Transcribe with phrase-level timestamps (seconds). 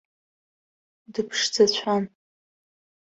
[1.13, 2.03] Дыԥшӡацәан.